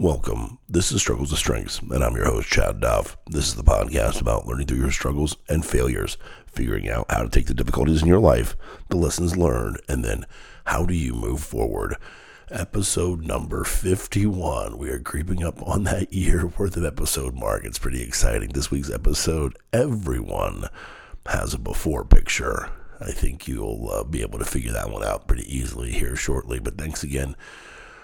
[0.00, 0.60] Welcome.
[0.68, 3.16] This is Struggles to Strengths, and I'm your host, Chad Duff.
[3.26, 7.28] This is the podcast about learning through your struggles and failures, figuring out how to
[7.28, 8.56] take the difficulties in your life,
[8.90, 10.24] the lessons learned, and then
[10.66, 11.96] how do you move forward.
[12.48, 14.78] Episode number 51.
[14.78, 17.64] We are creeping up on that year worth of episode mark.
[17.64, 18.50] It's pretty exciting.
[18.50, 20.66] This week's episode, everyone
[21.26, 22.70] has a before picture.
[23.00, 26.60] I think you'll uh, be able to figure that one out pretty easily here shortly.
[26.60, 27.34] But thanks again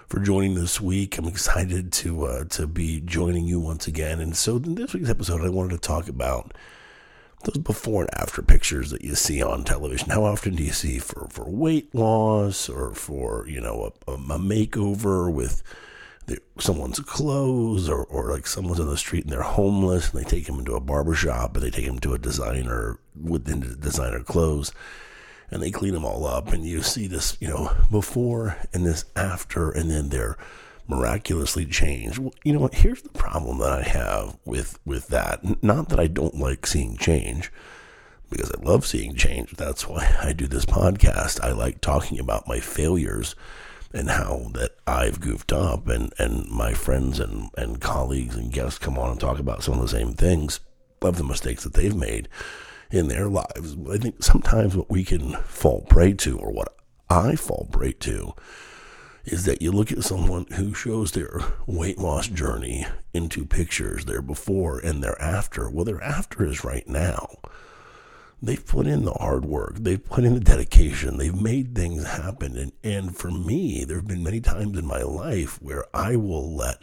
[0.08, 1.18] for joining this week.
[1.18, 4.20] I'm excited to uh, to be joining you once again.
[4.20, 6.54] And so, in this week's episode, I wanted to talk about
[7.44, 10.10] those before and after pictures that you see on television.
[10.10, 14.16] How often do you see for, for weight loss or for you know a, a
[14.16, 15.62] makeover with
[16.26, 20.28] the, someone's clothes or, or like someone's on the street and they're homeless and they
[20.28, 23.76] take them into a barber shop and they take them to a designer within the
[23.76, 24.72] designer clothes
[25.50, 29.04] and they clean them all up and you see this you know before and this
[29.16, 30.36] after and then they're
[30.86, 32.18] miraculously changed.
[32.18, 32.74] Well, you know what?
[32.74, 35.62] Here's the problem that i have with with that.
[35.62, 37.52] Not that i don't like seeing change
[38.30, 39.52] because i love seeing change.
[39.52, 41.40] That's why i do this podcast.
[41.40, 43.34] I like talking about my failures
[43.92, 48.78] and how that I've goofed up and, and my friends and, and colleagues and guests
[48.78, 50.60] come on and talk about some of the same things.
[51.02, 52.30] Of the mistakes that they've made
[52.94, 53.76] in their lives.
[53.90, 56.76] I think sometimes what we can fall prey to, or what
[57.10, 58.34] I fall prey to,
[59.24, 64.22] is that you look at someone who shows their weight loss journey into pictures, their
[64.22, 65.68] before and their after.
[65.70, 67.28] Well, their after is right now.
[68.42, 72.58] They've put in the hard work, they've put in the dedication, they've made things happen.
[72.58, 76.54] And, and for me, there have been many times in my life where I will
[76.54, 76.82] let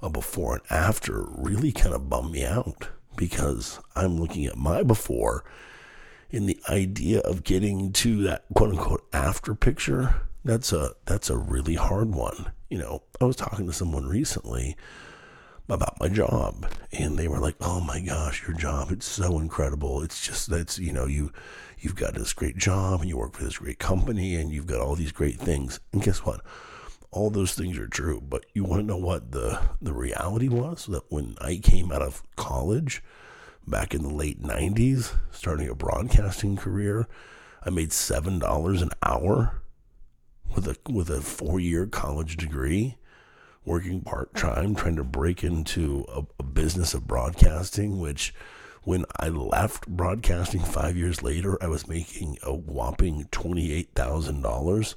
[0.00, 4.82] a before and after really kind of bum me out because I'm looking at my
[4.82, 5.44] before
[6.30, 10.22] in the idea of getting to that quote unquote after picture.
[10.44, 12.52] That's a that's a really hard one.
[12.68, 14.76] You know, I was talking to someone recently
[15.68, 20.02] about my job and they were like, "Oh my gosh, your job it's so incredible.
[20.02, 21.32] It's just that's, you know, you
[21.78, 24.80] you've got this great job and you work for this great company and you've got
[24.80, 26.40] all these great things." And guess what?
[27.12, 28.20] All those things are true.
[28.20, 30.86] But you want to know what the, the reality was?
[30.86, 33.02] That when I came out of college
[33.66, 37.06] back in the late 90s, starting a broadcasting career,
[37.64, 39.62] I made $7 an hour
[40.54, 42.96] with a, with a four year college degree,
[43.64, 48.34] working part time, trying to break into a, a business of broadcasting, which
[48.84, 54.94] when I left broadcasting five years later, I was making a whopping $28,000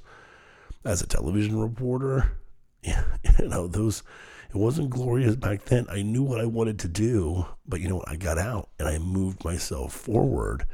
[0.86, 2.32] as a television reporter,
[2.82, 4.02] you know, those,
[4.50, 5.86] it wasn't glorious back then.
[5.90, 8.08] I knew what I wanted to do, but you know what?
[8.08, 10.66] I got out and I moved myself forward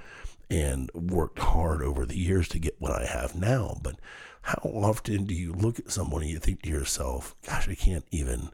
[0.51, 3.79] and worked hard over the years to get what I have now.
[3.83, 3.97] But
[4.43, 8.05] how often do you look at someone and you think to yourself, gosh, I can't
[8.11, 8.51] even,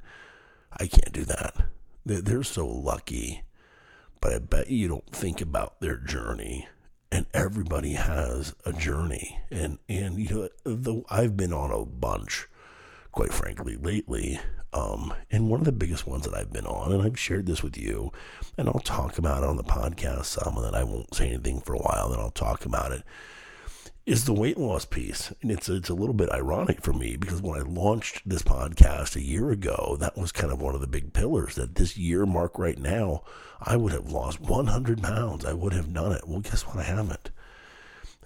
[0.73, 1.57] I can't do that.
[2.07, 3.43] They're, they're so lucky.
[4.21, 6.69] But I bet you don't think about their journey
[7.11, 9.41] and everybody has a journey.
[9.51, 12.49] And and you know though I've been on a bunch
[13.13, 14.39] quite frankly lately
[14.73, 17.63] um, and one of the biggest ones that I've been on and I've shared this
[17.63, 18.13] with you
[18.57, 21.61] and I'll talk about it on the podcast some and then I won't say anything
[21.61, 23.03] for a while then I'll talk about it
[24.09, 25.35] is the weight loss piece.
[25.43, 29.17] And it's, it's a little bit ironic for me because when I launched this podcast
[29.17, 32.25] a year ago, that was kind of one of the big pillars that this year
[32.25, 33.23] mark right now,
[33.61, 35.45] I would have lost 100 pounds.
[35.45, 36.27] I would have done it.
[36.27, 36.79] Well, guess what?
[36.79, 37.31] I haven't.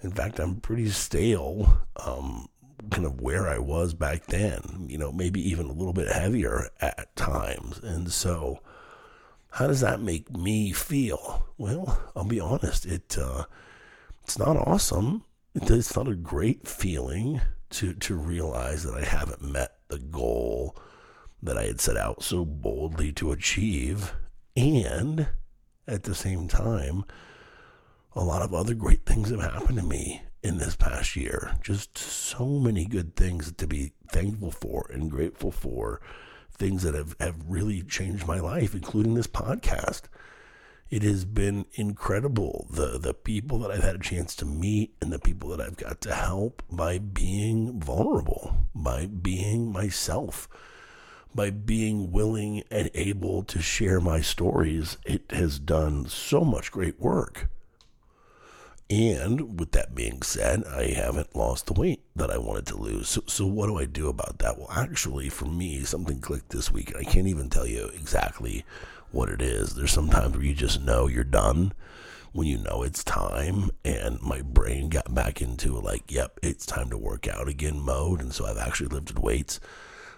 [0.01, 2.47] In fact, I'm pretty stale, um,
[2.89, 6.69] kind of where I was back then, you know, maybe even a little bit heavier
[6.79, 7.79] at times.
[7.79, 8.61] And so,
[9.49, 11.45] how does that make me feel?
[11.57, 13.45] Well, I'll be honest, it, uh,
[14.23, 17.41] it's not awesome it's not a great feeling
[17.71, 20.77] to to realize that I haven't met the goal
[21.41, 24.13] that I had set out so boldly to achieve.
[24.55, 25.27] And
[25.87, 27.03] at the same time
[28.15, 31.55] a lot of other great things have happened to me in this past year.
[31.63, 35.99] Just so many good things to be thankful for and grateful for.
[36.55, 40.03] Things that have, have really changed my life including this podcast
[40.93, 45.11] it has been incredible the the people that I've had a chance to meet and
[45.11, 50.47] the people that I've got to help by being vulnerable, by being myself,
[51.33, 54.97] by being willing and able to share my stories.
[55.03, 57.49] It has done so much great work.
[58.87, 63.09] And with that being said, I haven't lost the weight that I wanted to lose.
[63.09, 64.59] So, so what do I do about that?
[64.59, 68.63] Well, actually, for me, something clicked this week, I can't even tell you exactly
[69.13, 69.75] what it is.
[69.75, 71.73] There's sometimes where you just know you're done
[72.33, 73.69] when you know it's time.
[73.85, 78.19] And my brain got back into like, yep, it's time to work out again mode.
[78.19, 79.59] And so I've actually lifted weights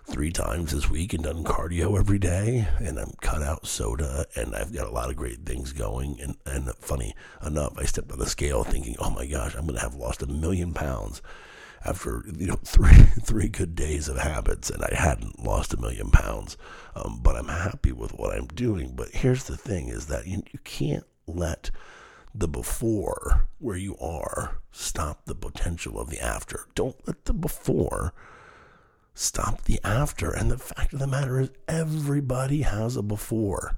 [0.05, 4.55] three times this week and done cardio every day, and I'm cut out soda, and
[4.55, 6.19] I've got a lot of great things going.
[6.21, 7.15] And, and funny
[7.45, 10.21] enough, I stepped on the scale thinking, oh my gosh, I'm going to have lost
[10.21, 11.21] a million pounds
[11.85, 16.09] after you know three three good days of habits, and I hadn't lost a million
[16.11, 16.57] pounds.
[16.95, 18.93] Um, but I'm happy with what I'm doing.
[18.95, 21.71] But here's the thing: is that you, you can't let
[22.33, 26.65] the before where you are stop the potential of the after.
[26.75, 28.13] Don't let the before
[29.13, 30.31] stop the after.
[30.31, 33.77] And the fact of the matter is, everybody has a before.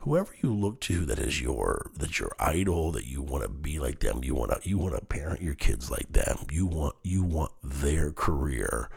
[0.00, 3.78] Whoever you look to that is your that your idol, that you want to be
[3.78, 6.38] like them, you want to you want to parent your kids like them.
[6.50, 8.88] You want you want their career.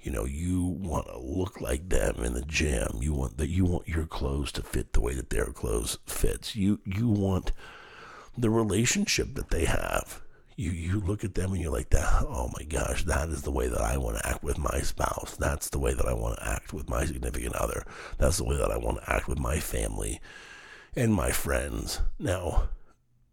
[0.00, 2.98] You know, you want to look like them in the gym.
[3.00, 6.56] You want that you want your clothes to fit the way that their clothes fits.
[6.56, 7.52] You you want
[8.36, 10.22] the relationship that they have
[10.58, 13.50] you you look at them and you're like that oh my gosh that is the
[13.50, 15.36] way that I want to act with my spouse.
[15.38, 17.84] That's the way that I want to act with my significant other.
[18.18, 20.20] That's the way that I want to act with my family
[20.96, 22.00] and my friends.
[22.18, 22.70] Now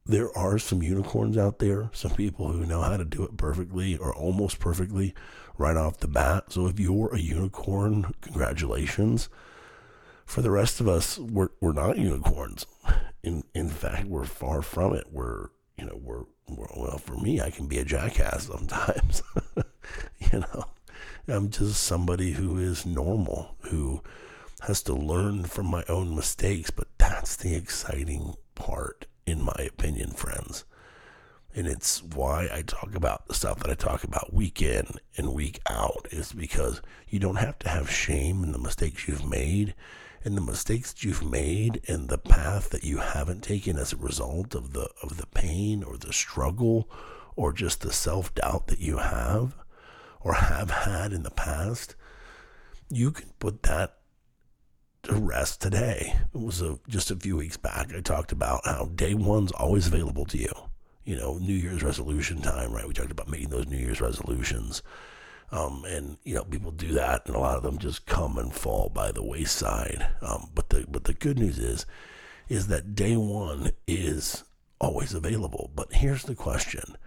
[0.06, 3.98] there are some unicorns out there some people who know how to do it perfectly
[3.98, 5.16] or almost perfectly
[5.57, 6.51] right off the bat.
[6.51, 9.30] So if you're a unicorn congratulations.
[10.27, 12.68] For the rest of us we're, we're not unicorns.
[13.24, 15.07] In in fact we're far from it.
[15.12, 19.24] We're you know we're well, for me, I can be a jackass sometimes.
[20.31, 20.66] you know,
[21.27, 24.01] I'm just somebody who is normal, who
[24.62, 26.69] has to learn from my own mistakes.
[26.69, 30.66] But that's the exciting part, in my opinion, friends.
[31.56, 34.88] And it's why I talk about the stuff that I talk about week in
[35.18, 39.27] and week out, is because you don't have to have shame in the mistakes you've
[39.27, 39.74] made
[40.25, 43.98] and the mistakes that you've made and the path that you haven't taken as a
[43.98, 46.89] result of the of the pain or the struggle
[47.36, 49.56] or just the self-doubt that you have
[50.22, 51.95] or have had in the past
[52.89, 53.98] you can put that
[55.04, 56.16] to rest today.
[56.33, 59.88] It was a, just a few weeks back i talked about how day one's always
[59.88, 60.51] available to you.
[61.04, 62.88] You know new year's resolution time right?
[62.88, 64.81] We talked about making those new year's resolutions
[65.52, 68.54] um, and you know people do that, and a lot of them just come and
[68.54, 70.08] fall by the wayside.
[70.22, 71.86] Um, but the but the good news is,
[72.50, 74.44] is that day one is
[74.80, 75.72] always available.
[75.76, 76.98] But here's the question: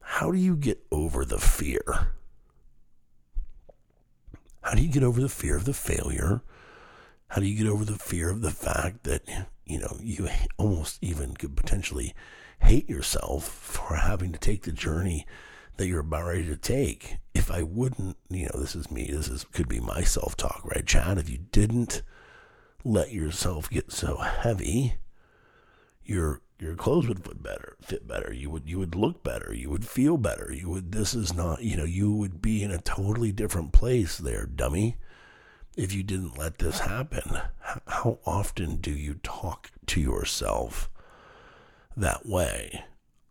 [0.00, 2.12] How do you get over the fear?
[4.62, 6.42] How do you get over the fear of the failure?
[7.28, 9.22] How do you get over the fear of the fact that
[9.64, 10.28] you know you
[10.58, 12.14] almost even could potentially
[12.60, 15.26] hate yourself for having to take the journey
[15.80, 17.16] that you're about ready to take.
[17.32, 20.60] If I wouldn't, you know, this is me, this is could be my self talk,
[20.62, 21.16] right, Chad?
[21.16, 22.02] If you didn't
[22.84, 24.96] let yourself get so heavy,
[26.04, 28.30] your your clothes would fit better, fit better.
[28.30, 29.54] You would you would look better.
[29.54, 30.52] You would feel better.
[30.52, 30.92] You would.
[30.92, 31.62] This is not.
[31.62, 31.84] You know.
[31.84, 34.98] You would be in a totally different place there, dummy.
[35.78, 37.38] If you didn't let this happen,
[37.86, 40.90] how often do you talk to yourself
[41.96, 42.84] that way?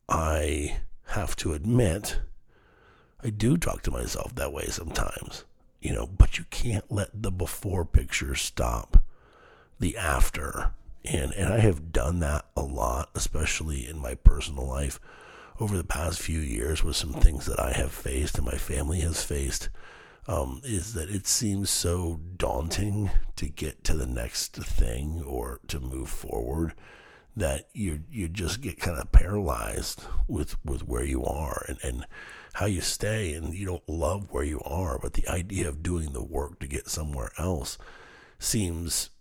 [0.07, 0.79] I
[1.09, 2.21] have to admit
[3.23, 5.43] I do talk to myself that way sometimes,
[5.81, 9.03] you know, but you can't let the before picture stop
[9.79, 10.71] the after.
[11.05, 14.99] And, and I have done that a lot, especially in my personal life
[15.59, 19.01] over the past few years with some things that I have faced and my family
[19.01, 19.69] has faced.
[20.27, 25.79] Um, is that it seems so daunting to get to the next thing or to
[25.79, 26.75] move forward
[27.35, 32.05] that you you just get kind of paralyzed with with where you are and and
[32.59, 36.11] how you stay and you don't love where you are, but the idea of doing
[36.11, 37.77] the work to get somewhere else
[38.37, 39.11] seems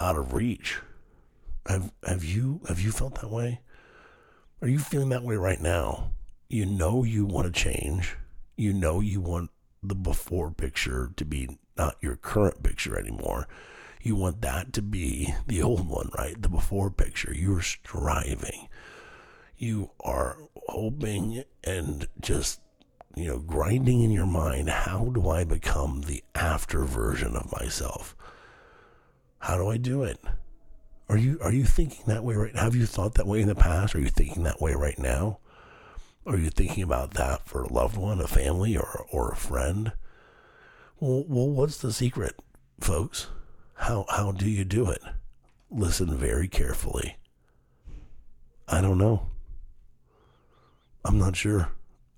[0.00, 0.78] out of reach.
[1.66, 3.60] Have have you have you felt that way?
[4.62, 6.12] Are you feeling that way right now?
[6.48, 8.16] You know you want to change.
[8.56, 9.50] You know you want
[9.82, 13.46] the before picture to be not your current picture anymore.
[14.00, 16.40] You want that to be the old one, right?
[16.40, 17.34] The before picture.
[17.34, 18.68] You're striving.
[19.58, 22.60] You are hoping and just
[23.16, 28.14] you know, grinding in your mind, how do I become the after version of myself?
[29.38, 30.20] How do I do it?
[31.08, 32.54] Are you are you thinking that way right?
[32.54, 33.94] Have you thought that way in the past?
[33.94, 35.38] Are you thinking that way right now?
[36.26, 39.92] Are you thinking about that for a loved one, a family, or or a friend?
[41.00, 42.34] Well, well, what's the secret,
[42.80, 43.28] folks?
[43.74, 45.02] How how do you do it?
[45.70, 47.16] Listen very carefully.
[48.68, 49.28] I don't know.
[51.04, 51.70] I'm not sure.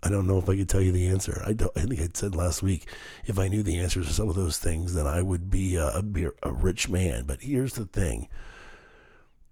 [0.03, 1.43] I don't know if I could tell you the answer.
[1.47, 1.77] I don't.
[1.77, 2.89] I think I said last week,
[3.27, 5.87] if I knew the answers to some of those things, then I would be a,
[5.89, 6.05] a,
[6.45, 7.25] a rich man.
[7.27, 8.29] But here's the thing: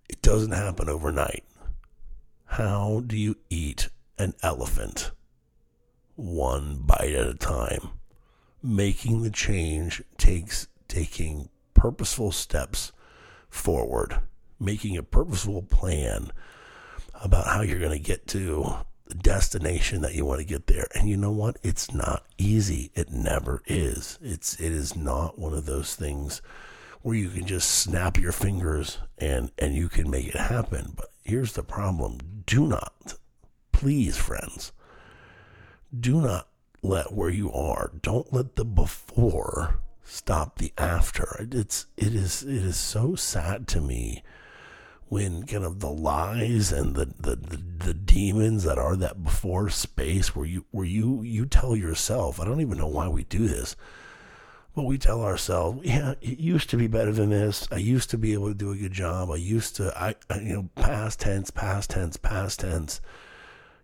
[0.09, 1.45] it doesn't happen overnight.
[2.45, 3.89] How do you eat
[4.19, 5.11] an elephant?
[6.15, 7.91] One bite at a time.
[8.63, 12.93] making the change takes taking purposeful steps
[13.49, 14.21] forward,
[14.59, 16.31] making a purposeful plan
[17.23, 18.75] about how you're going to get to
[19.15, 20.87] destination that you want to get there.
[20.95, 21.59] And you know what?
[21.63, 22.91] It's not easy.
[22.95, 24.19] It never is.
[24.23, 26.43] It's it is not one of those things
[27.03, 30.93] where you can just snap your fingers and and you can make it happen.
[30.97, 32.43] But here's the problem.
[32.47, 33.15] Do not
[33.73, 34.73] please friends.
[35.99, 36.49] Do not
[36.83, 37.93] let where you are.
[38.03, 41.47] Don't let the before stop the after.
[41.51, 44.23] It's it is it is so sad to me
[45.09, 49.71] when kind of the lies and the, the, the, the, demons that are that before
[49.71, 53.47] space where you where you you tell yourself, I don't even know why we do
[53.47, 53.77] this,
[54.75, 57.69] but we tell ourselves, yeah, it used to be better than this.
[57.71, 59.31] I used to be able to do a good job.
[59.31, 63.01] I used to I, I you know, past tense, past tense, past tense.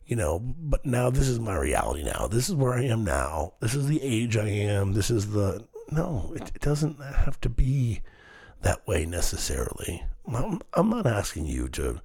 [0.05, 2.27] You know, but now this is my reality now.
[2.27, 3.55] This is where I am now.
[3.61, 4.95] This is the age I am.
[4.95, 8.01] This is the no, it, it doesn't have to be
[8.63, 10.03] that way necessarily.
[10.27, 12.01] I'm, not asking you to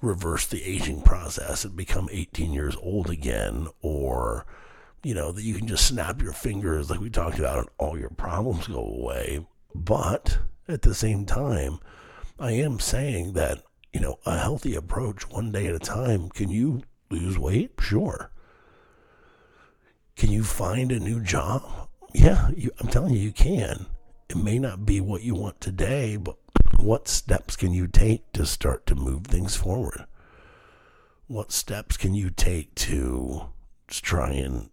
[0.00, 4.46] reverse the aging process and become 18 years old again, or,
[5.02, 7.98] you know, that you can just snap your fingers like we talked about and all
[7.98, 9.46] your problems go away.
[9.74, 10.38] But
[10.68, 11.78] at the same time,
[12.38, 16.28] I am saying that, you know, a healthy approach one day at a time.
[16.30, 17.72] Can you lose weight?
[17.78, 18.30] Sure.
[20.16, 21.88] Can you find a new job?
[22.12, 23.86] Yeah, you, I'm telling you, you can.
[24.28, 26.36] It may not be what you want today, but
[26.82, 30.04] what steps can you take to start to move things forward?
[31.28, 33.42] What steps can you take to
[33.88, 34.68] try and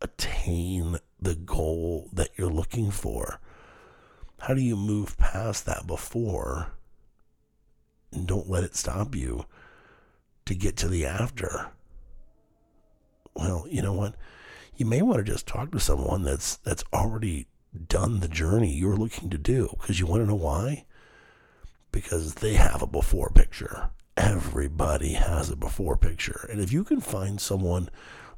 [0.00, 3.40] attain the goal that you're looking for?
[4.38, 6.74] How do you move past that before
[8.12, 9.44] and don't let it stop you
[10.46, 11.72] to get to the after?
[13.34, 14.14] Well, you know what?
[14.76, 17.48] You may want to just talk to someone that's that's already
[17.88, 20.84] done the journey you're looking to do because you want to know why?
[22.02, 23.90] Because they have a before picture.
[24.16, 26.48] Everybody has a before picture.
[26.48, 27.88] And if you can find someone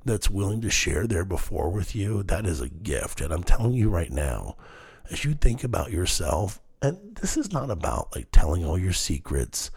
[0.02, 3.20] that's willing to share their before with you, that is a gift.
[3.20, 4.56] And I'm telling you right now,
[5.10, 9.70] as you think about yourself, and this is not about like telling all your secrets.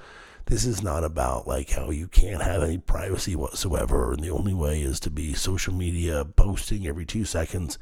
[0.46, 4.54] This is not about like how you can't have any privacy whatsoever, and the only
[4.54, 7.78] way is to be social media posting every two seconds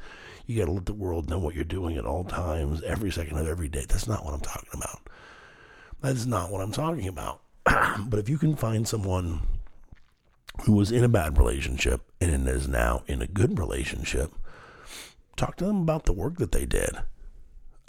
[0.46, 3.38] you got to let the world know what you're doing at all times, every second
[3.38, 3.84] of every day.
[3.88, 5.08] That's not what I'm talking about.
[6.02, 7.40] That is not what I'm talking about.
[7.64, 9.42] but if you can find someone
[10.64, 14.32] who was in a bad relationship and is now in a good relationship,
[15.36, 16.90] talk to them about the work that they did.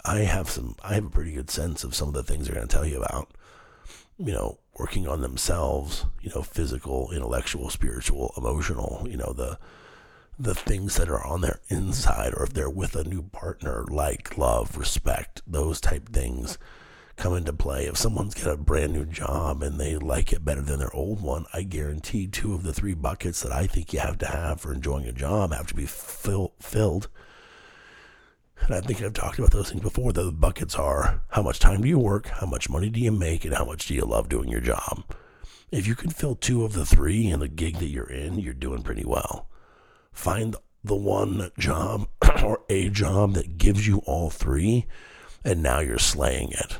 [0.04, 2.54] I have some I have a pretty good sense of some of the things they're
[2.54, 3.30] going to tell you about.
[4.16, 9.58] You know, working on themselves, you know, physical, intellectual, spiritual, emotional, you know, the
[10.38, 14.38] the things that are on their inside, or if they're with a new partner, like
[14.38, 16.58] love, respect, those type things
[17.16, 17.86] come into play.
[17.86, 21.22] If someone's got a brand new job and they like it better than their old
[21.22, 24.60] one, I guarantee two of the three buckets that I think you have to have
[24.60, 27.08] for enjoying a job have to be fill, filled.
[28.60, 30.12] And I think I've talked about those things before.
[30.12, 33.44] The buckets are how much time do you work, how much money do you make,
[33.44, 35.04] and how much do you love doing your job.
[35.70, 38.54] If you can fill two of the three in the gig that you're in, you're
[38.54, 39.48] doing pretty well.
[40.12, 42.08] Find the one job
[42.42, 44.86] or a job that gives you all three,
[45.44, 46.78] and now you're slaying it.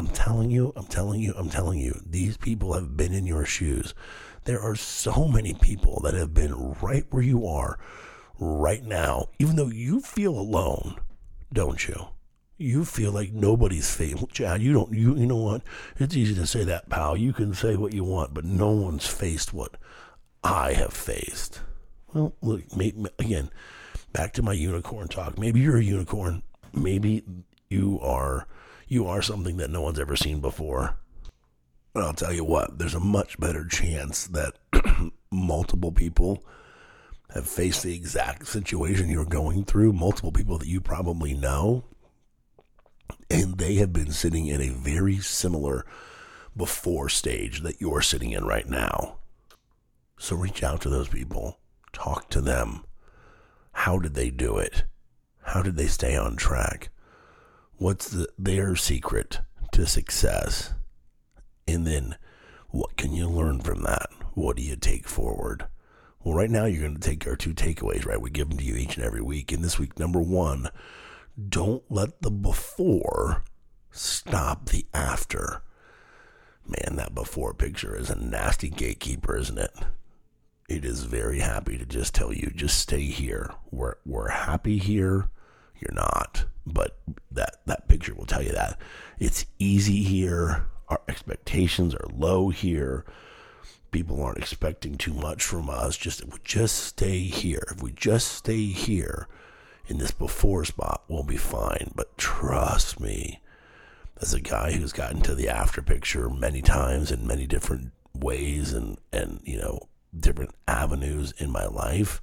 [0.00, 3.44] I'm telling you, I'm telling you, I'm telling you, these people have been in your
[3.44, 3.92] shoes.
[4.44, 7.78] There are so many people that have been right where you are
[8.38, 10.96] right now, even though you feel alone,
[11.52, 12.06] don't you?
[12.56, 14.26] You feel like nobody's facing.
[14.28, 14.90] Chad, you don't.
[14.94, 15.64] You you know what?
[15.98, 17.14] It's easy to say that, pal.
[17.14, 19.76] You can say what you want, but no one's faced what
[20.42, 21.60] I have faced.
[22.14, 23.50] Well, look, maybe, again,
[24.14, 25.36] back to my unicorn talk.
[25.36, 26.42] Maybe you're a unicorn.
[26.72, 27.22] Maybe
[27.68, 28.46] you are
[28.90, 30.98] you are something that no one's ever seen before.
[31.94, 34.58] I'll tell you what, there's a much better chance that
[35.30, 36.44] multiple people
[37.32, 41.84] have faced the exact situation you're going through, multiple people that you probably know,
[43.30, 45.86] and they have been sitting in a very similar
[46.56, 49.18] before stage that you're sitting in right now.
[50.18, 51.60] So reach out to those people,
[51.92, 52.84] talk to them.
[53.70, 54.82] How did they do it?
[55.42, 56.90] How did they stay on track?
[57.80, 59.40] What's the, their secret
[59.72, 60.74] to success?
[61.66, 62.18] And then
[62.68, 64.10] what can you learn from that?
[64.34, 65.66] What do you take forward?
[66.22, 68.20] Well, right now you're going to take our two takeaways, right?
[68.20, 69.50] We give them to you each and every week.
[69.50, 70.68] And this week, number one,
[71.48, 73.44] don't let the before
[73.90, 75.62] stop the after.
[76.66, 79.72] Man, that before picture is a nasty gatekeeper, isn't it?
[80.68, 83.50] it is very happy to just tell you, just stay here.
[83.70, 85.30] We're we're happy here.
[85.80, 86.98] You're not, but
[87.30, 88.78] that that picture will tell you that
[89.18, 90.66] it's easy here.
[90.88, 93.04] Our expectations are low here.
[93.90, 95.96] People aren't expecting too much from us.
[95.96, 99.26] Just if we just stay here, if we just stay here
[99.86, 101.92] in this before spot, we'll be fine.
[101.94, 103.40] But trust me,
[104.20, 108.72] as a guy who's gotten to the after picture many times in many different ways
[108.72, 112.20] and and you know different avenues in my life,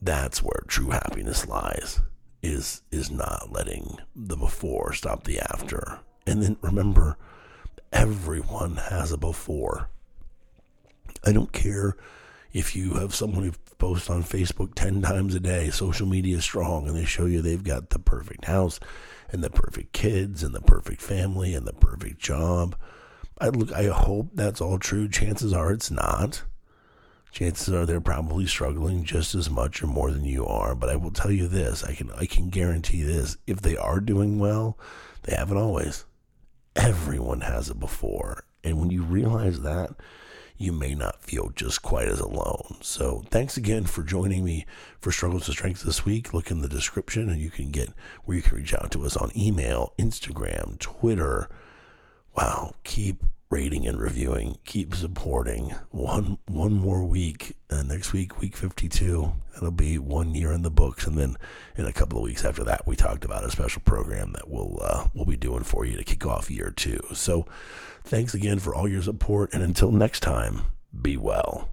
[0.00, 2.00] that's where true happiness lies.
[2.42, 6.00] Is is not letting the before stop the after.
[6.26, 7.16] And then remember,
[7.92, 9.88] everyone has a before.
[11.24, 11.96] I don't care
[12.52, 16.44] if you have someone who posts on Facebook 10 times a day, social media is
[16.44, 18.78] strong, and they show you they've got the perfect house
[19.30, 22.76] and the perfect kids and the perfect family and the perfect job.
[23.40, 25.08] I look I hope that's all true.
[25.08, 26.42] Chances are it's not
[27.32, 30.74] chances are they're probably struggling just as much or more than you are.
[30.74, 33.98] But I will tell you this: I can I can guarantee this: if they are
[33.98, 34.78] doing well,
[35.22, 36.04] they haven't always.
[36.76, 39.90] Everyone has it before, and when you realize that,
[40.56, 42.76] you may not feel just quite as alone.
[42.80, 44.64] So, thanks again for joining me
[45.00, 46.32] for Struggles to Strength this week.
[46.32, 47.90] Look in the description, and you can get
[48.24, 51.50] where you can reach out to us on email, Instagram, Twitter.
[52.36, 54.58] Wow, keep rating and reviewing.
[54.64, 55.74] Keep supporting.
[55.90, 57.56] One one more week.
[57.70, 59.32] Uh, next week, week 52.
[59.56, 61.36] It'll be one year in the books, and then
[61.76, 64.80] in a couple of weeks after that, we talked about a special program that we'll
[64.82, 67.00] uh, we'll be doing for you to kick off year two.
[67.12, 67.46] So,
[68.02, 70.62] thanks again for all your support, and until next time,
[71.00, 71.68] be well.